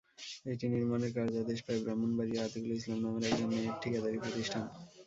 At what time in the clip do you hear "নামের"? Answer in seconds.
3.03-3.23